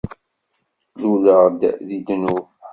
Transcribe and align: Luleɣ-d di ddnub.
Luleɣ-d 1.01 1.61
di 1.87 1.99
ddnub. 2.05 2.45